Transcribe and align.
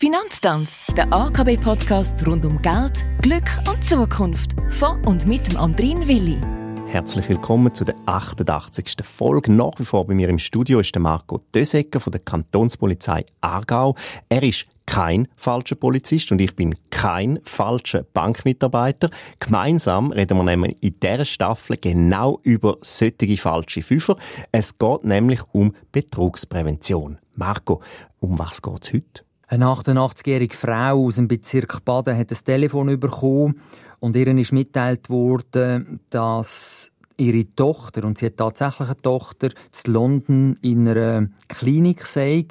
Finanztanz, 0.00 0.86
der 0.96 1.12
AKB-Podcast 1.12 2.24
rund 2.24 2.44
um 2.44 2.62
Geld, 2.62 3.04
Glück 3.20 3.50
und 3.68 3.82
Zukunft. 3.82 4.54
Von 4.70 5.04
und 5.04 5.26
mit 5.26 5.48
dem 5.48 5.56
Andrin 5.56 6.06
Willi. 6.06 6.38
Herzlich 6.86 7.28
willkommen 7.28 7.74
zu 7.74 7.84
der 7.84 7.96
88. 8.06 8.94
Folge. 9.02 9.50
Nach 9.50 9.72
wie 9.78 9.84
vor 9.84 10.06
bei 10.06 10.14
mir 10.14 10.28
im 10.28 10.38
Studio 10.38 10.78
ist 10.78 10.94
der 10.94 11.02
Marco 11.02 11.38
Dösecker 11.52 11.98
von 11.98 12.12
der 12.12 12.20
Kantonspolizei 12.20 13.26
Aargau. 13.40 13.96
Er 14.28 14.44
ist 14.44 14.66
kein 14.86 15.26
falscher 15.34 15.74
Polizist 15.74 16.30
und 16.30 16.40
ich 16.40 16.54
bin 16.54 16.76
kein 16.90 17.40
falscher 17.42 18.04
Bankmitarbeiter. 18.04 19.10
Gemeinsam 19.40 20.12
reden 20.12 20.38
wir 20.38 20.44
nämlich 20.44 20.76
in 20.80 20.94
dieser 21.00 21.24
Staffel 21.24 21.76
genau 21.76 22.38
über 22.44 22.76
solche 22.82 23.36
falsche 23.36 23.82
Fünfer. 23.82 24.16
Es 24.52 24.78
geht 24.78 25.02
nämlich 25.02 25.40
um 25.50 25.74
Betrugsprävention. 25.90 27.18
Marco, 27.34 27.82
um 28.20 28.38
was 28.38 28.62
geht's 28.62 28.92
heute? 28.92 29.27
Eine 29.50 29.64
88-jährige 29.64 30.54
Frau 30.54 31.06
aus 31.06 31.14
dem 31.14 31.26
Bezirk 31.26 31.82
Baden 31.82 32.18
hat 32.18 32.30
ein 32.30 32.38
Telefon 32.44 33.00
bekommen 33.00 33.58
und 33.98 34.14
ihr 34.14 34.26
ist 34.36 34.52
mitteilt 34.52 35.08
worden, 35.08 36.00
dass 36.10 36.92
ihre 37.16 37.46
Tochter, 37.56 38.04
und 38.04 38.18
sie 38.18 38.26
hat 38.26 38.36
tatsächlich 38.36 38.88
eine 38.88 39.00
Tochter, 39.00 39.48
in 39.86 39.92
London 39.92 40.58
in 40.60 40.86
einer 40.86 41.28
Klinik 41.48 42.04
sei 42.04 42.44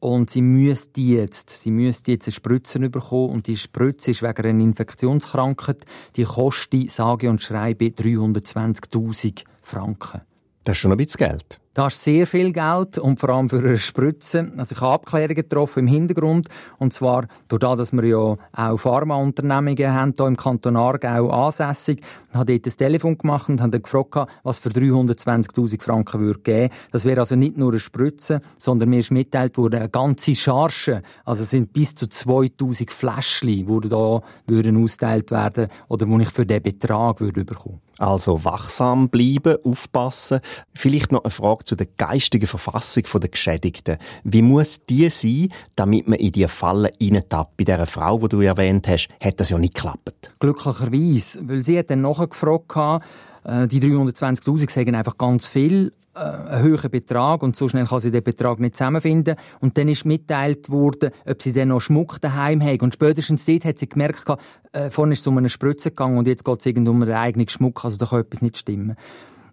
und 0.00 0.28
sie 0.28 0.42
müsste 0.42 1.00
jetzt, 1.00 1.48
sie 1.48 1.70
müsste 1.70 2.12
jetzt 2.12 2.26
eine 2.26 2.34
Spritze 2.34 2.78
bekommen 2.90 3.30
und 3.30 3.46
die 3.46 3.56
Spritze 3.56 4.10
ist 4.10 4.22
wegen 4.22 4.46
einer 4.46 4.64
Infektionskrankheit, 4.64 5.86
die 6.16 6.24
kostet, 6.24 6.90
sage 6.90 7.30
und 7.30 7.40
schreibe, 7.40 7.86
320.000 7.86 9.44
Franken. 9.62 10.20
Das 10.64 10.76
ist 10.76 10.80
schon 10.80 10.92
ein 10.92 10.98
bisschen 10.98 11.26
Geld. 11.26 11.58
Das 11.74 11.94
ist 11.94 12.02
sehr 12.02 12.26
viel 12.26 12.52
Geld 12.52 12.98
und 12.98 13.20
vor 13.20 13.28
allem 13.28 13.48
für 13.48 13.58
eine 13.58 13.78
Spritze. 13.78 14.50
Also 14.56 14.74
ich 14.74 14.80
habe 14.80 14.94
Abklärungen 14.94 15.36
getroffen 15.36 15.80
im 15.80 15.86
Hintergrund 15.86 16.48
und 16.78 16.92
zwar 16.92 17.26
durch 17.46 17.60
das, 17.60 17.76
dass 17.76 17.92
wir 17.92 18.04
ja 18.04 18.36
auch 18.52 18.76
Pharmaunternehmungen 18.76 19.94
haben 19.94 20.14
hier 20.16 20.26
im 20.26 20.36
Kanton 20.36 20.76
Aargau 20.76 21.30
ansässig, 21.30 22.00
habe 22.32 22.58
dort 22.58 22.66
ein 22.66 22.76
Telefon 22.76 23.16
gemacht 23.16 23.48
und 23.48 23.60
habe 23.60 23.80
gefragt, 23.80 24.28
was 24.42 24.58
für 24.58 24.70
320'000 24.70 25.80
Franken 25.80 26.20
würde 26.20 26.40
geben. 26.40 26.72
Das 26.90 27.04
wäre 27.04 27.20
also 27.20 27.36
nicht 27.36 27.56
nur 27.56 27.70
eine 27.70 27.80
Spritze, 27.80 28.40
sondern 28.56 28.88
mir 28.88 28.98
ist 28.98 29.12
mitteilt 29.12 29.56
worden, 29.56 29.78
eine 29.78 29.88
ganze 29.88 30.34
Charge, 30.34 31.02
also 31.24 31.44
es 31.44 31.50
sind 31.50 31.72
bis 31.72 31.94
zu 31.94 32.06
2'000 32.06 32.90
Fläschchen, 32.90 33.66
die 33.66 33.88
da 33.88 34.20
würden 34.46 34.82
ausgeteilt 34.82 35.30
werden 35.30 35.68
oder 35.86 36.08
wo 36.08 36.18
ich 36.18 36.30
für 36.30 36.44
diesen 36.44 36.62
Betrag 36.62 37.20
würde 37.20 37.44
bekommen. 37.44 37.80
Also 37.98 38.44
wachsam 38.44 39.08
bleiben, 39.08 39.56
aufpassen. 39.64 40.38
Vielleicht 40.72 41.10
noch 41.10 41.24
eine 41.24 41.32
Frage 41.32 41.64
zu 41.68 41.76
der 41.76 41.86
geistigen 41.96 42.46
Verfassung 42.46 43.04
der 43.20 43.28
Geschädigten. 43.28 43.98
Wie 44.24 44.42
muss 44.42 44.80
die 44.88 45.08
sein, 45.10 45.50
damit 45.76 46.08
man 46.08 46.18
in 46.18 46.32
diese 46.32 46.48
Falle 46.48 46.92
reintappt? 47.00 47.56
Bei 47.56 47.64
dieser 47.64 47.86
Frau, 47.86 48.18
die 48.18 48.28
du 48.28 48.40
erwähnt 48.40 48.88
hast, 48.88 49.08
hat 49.22 49.38
das 49.38 49.50
ja 49.50 49.58
nicht 49.58 49.74
geklappt. 49.74 50.30
Glücklicherweise, 50.40 51.46
weil 51.48 51.62
sie 51.62 51.78
hat 51.78 51.90
dann 51.90 52.00
nachher 52.00 52.26
gefragt, 52.26 53.02
äh, 53.44 53.68
die 53.68 53.80
320'000 53.80 54.70
sagen 54.70 54.94
einfach 54.94 55.18
ganz 55.18 55.46
viel 55.46 55.92
äh, 56.14 56.20
einen 56.20 56.62
höheren 56.62 56.90
Betrag 56.90 57.42
und 57.42 57.54
so 57.54 57.68
schnell 57.68 57.86
kann 57.86 58.00
sie 58.00 58.10
den 58.10 58.22
Betrag 58.22 58.60
nicht 58.60 58.76
zusammenfinden. 58.76 59.36
Und 59.60 59.76
dann 59.78 59.88
ist 59.88 60.04
mitteilt 60.04 60.70
worden, 60.70 61.10
ob 61.26 61.42
sie 61.42 61.52
dann 61.52 61.68
noch 61.68 61.80
Schmuck 61.80 62.20
daheim 62.20 62.62
haben. 62.62 62.80
Und 62.80 62.94
spätestens 62.94 63.44
dort 63.44 63.64
hat 63.64 63.78
sie 63.78 63.88
gemerkt, 63.88 64.24
äh, 64.72 64.90
vorhin 64.90 65.12
ist 65.12 65.20
es 65.20 65.26
um 65.26 65.38
eine 65.38 65.48
Spritze 65.48 65.90
gegangen 65.90 66.18
und 66.18 66.26
jetzt 66.26 66.44
geht 66.44 66.66
es 66.66 66.88
um 66.88 67.02
einen 67.02 67.12
eigenen 67.12 67.48
Schmuck, 67.48 67.84
also 67.84 67.98
da 67.98 68.06
kann 68.06 68.20
etwas 68.20 68.42
nicht 68.42 68.56
stimmen. 68.56 68.96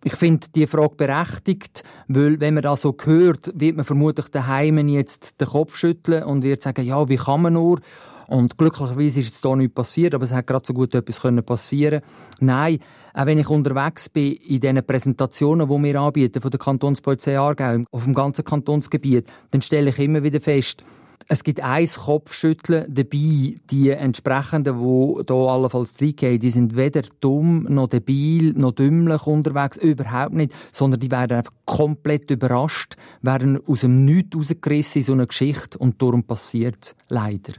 Ich 0.08 0.18
finde 0.18 0.46
die 0.54 0.68
Frage 0.68 0.94
berechtigt, 0.98 1.84
weil 2.08 2.40
wenn 2.40 2.54
man 2.54 2.62
das 2.62 2.82
so 2.82 2.96
hört, 3.06 3.52
wird 3.56 3.76
man 3.76 3.86
vermutlich 3.86 4.28
daheim 4.28 4.88
jetzt 4.88 5.42
den 5.42 5.48
Kopf 5.48 5.76
schütteln 5.76 6.22
und 6.22 6.44
wird 6.44 6.62
sagen, 6.62 6.86
ja, 6.86 7.10
wie 7.10 7.16
kann 7.16 7.42
man 7.42 7.54
nur? 7.54 7.80
Und 8.28 8.56
glücklicherweise 8.56 9.20
ist 9.20 9.26
jetzt 9.26 9.44
da 9.44 9.56
nichts 9.56 9.74
passiert, 9.74 10.14
aber 10.14 10.26
es 10.26 10.32
hat 10.32 10.46
gerade 10.46 10.64
so 10.64 10.76
gut 10.76 10.94
etwas 10.94 11.20
passieren 11.44 12.02
Nein, 12.40 12.78
auch 13.16 13.26
wenn 13.26 13.40
ich 13.40 13.50
unterwegs 13.50 14.08
bin 14.10 14.34
in 14.34 14.60
diesen 14.60 14.86
Präsentationen, 14.86 15.68
die 15.68 15.84
wir 15.84 16.00
anbieten 16.00 16.40
von 16.40 16.52
der 16.52 16.60
Kantonspolizei 16.60 17.40
Aargau 17.40 17.84
auf 17.90 18.04
dem 18.04 18.14
ganzen 18.14 18.46
Kantonsgebiet, 18.46 19.26
dann 19.50 19.64
stelle 19.64 19.90
ich 19.90 19.98
immer 19.98 20.22
wieder 20.22 20.40
fest, 20.40 20.84
es 21.28 21.44
gibt 21.44 21.62
ein 21.62 21.88
Kopfschütteln 21.88 22.94
dabei. 22.94 23.56
Die 23.72 23.90
entsprechenden, 23.90 24.78
die 24.78 25.34
hier 25.34 25.36
allenfalls 25.36 26.00
reingehen, 26.00 26.40
die 26.40 26.52
sind 26.52 26.76
weder 26.76 27.02
dumm, 27.20 27.66
noch 27.70 27.88
debil, 27.88 28.54
noch 28.54 28.74
dümmlich 28.74 29.26
unterwegs. 29.26 29.78
Überhaupt 29.78 30.34
nicht. 30.34 30.54
Sondern 30.72 31.00
die 31.00 31.10
werden 31.10 31.38
einfach 31.38 31.54
komplett 31.66 32.30
überrascht, 32.30 32.96
werden 33.22 33.60
aus 33.66 33.82
dem 33.82 34.06
Nichts 34.06 34.36
rausgerissen 34.36 35.00
in 35.00 35.06
so 35.06 35.14
einer 35.14 35.26
Geschichte 35.26 35.78
und 35.80 36.02
darum 36.02 36.24
passiert 36.24 36.96
leider. 37.10 37.54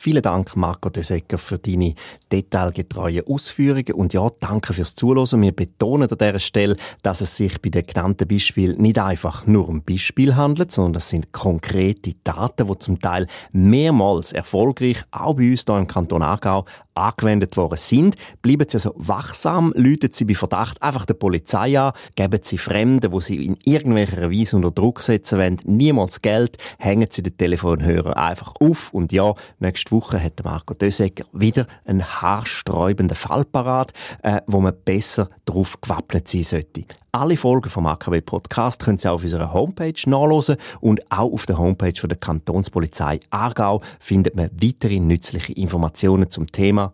Vielen 0.00 0.22
Dank, 0.22 0.54
Marco 0.54 0.90
De 0.90 1.02
Secker, 1.02 1.38
für 1.38 1.58
deine 1.58 1.92
detailgetreuen 2.30 3.26
Ausführungen. 3.26 3.94
Und 3.94 4.12
ja, 4.12 4.30
danke 4.38 4.72
fürs 4.72 4.94
Zuhören. 4.94 5.42
Wir 5.42 5.50
betonen 5.50 6.08
an 6.08 6.16
dieser 6.16 6.38
Stelle, 6.38 6.76
dass 7.02 7.20
es 7.20 7.36
sich 7.36 7.60
bei 7.60 7.70
den 7.70 7.84
genannten 7.84 8.28
Beispielen 8.28 8.80
nicht 8.80 9.00
einfach 9.00 9.48
nur 9.48 9.68
um 9.68 9.82
Beispiel 9.82 10.36
handelt, 10.36 10.70
sondern 10.70 10.98
es 10.98 11.08
sind 11.08 11.32
konkrete 11.32 12.14
Daten, 12.22 12.68
die 12.68 12.78
zum 12.78 13.00
Teil 13.00 13.26
mehrmals 13.50 14.32
erfolgreich, 14.32 15.02
auch 15.10 15.34
bei 15.34 15.50
uns 15.50 15.64
hier 15.66 15.76
im 15.76 15.88
Kanton 15.88 16.22
Aargau, 16.22 16.64
angewendet 16.98 17.56
worden 17.56 17.78
sind. 17.78 18.16
Bleiben 18.42 18.66
Sie 18.68 18.76
also 18.76 18.94
wachsam, 18.96 19.72
läuten 19.76 20.12
Sie 20.12 20.24
bei 20.24 20.34
Verdacht 20.34 20.82
einfach 20.82 21.06
der 21.06 21.14
Polizei 21.14 21.78
an, 21.78 21.92
geben 22.16 22.40
Sie 22.42 22.58
Fremden, 22.58 23.12
wo 23.12 23.20
Sie 23.20 23.44
in 23.44 23.56
irgendwelcher 23.64 24.30
Weise 24.30 24.56
unter 24.56 24.70
Druck 24.70 25.02
setzen 25.02 25.38
wollen, 25.38 25.58
niemals 25.64 26.22
Geld, 26.22 26.58
hängen 26.78 27.08
Sie 27.10 27.22
den 27.22 27.36
Telefonhörer 27.36 28.16
einfach 28.16 28.54
auf 28.60 28.92
und 28.92 29.12
ja, 29.12 29.34
nächste 29.58 29.92
Woche 29.92 30.22
hat 30.22 30.42
Marco 30.44 30.74
Dösecker 30.74 31.24
wieder 31.32 31.66
einen 31.84 32.04
haarsträubenden 32.04 33.16
Fall 33.16 33.44
parat, 33.44 33.92
äh, 34.22 34.40
wo 34.46 34.60
man 34.60 34.74
besser 34.84 35.30
darauf 35.44 35.80
gewappnet 35.80 36.28
sein 36.28 36.42
sollte. 36.42 36.84
Alle 37.10 37.38
Folgen 37.38 37.70
vom 37.70 37.86
AKW 37.86 38.20
Podcast 38.20 38.84
können 38.84 38.98
Sie 38.98 39.10
auf 39.10 39.22
unserer 39.22 39.52
Homepage 39.52 39.94
nachlesen 40.06 40.56
und 40.80 41.10
auch 41.10 41.32
auf 41.32 41.46
der 41.46 41.58
Homepage 41.58 41.98
von 41.98 42.08
der 42.10 42.18
Kantonspolizei 42.18 43.20
Aargau 43.30 43.80
findet 43.98 44.36
man 44.36 44.50
weitere 44.52 45.00
nützliche 45.00 45.54
Informationen 45.54 46.30
zum 46.30 46.46
Thema. 46.52 46.87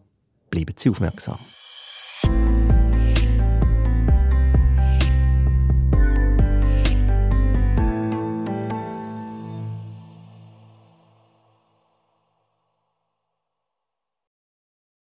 Bleiben 0.55 0.75
Sie 0.79 0.89
aufmerksam. 0.89 1.41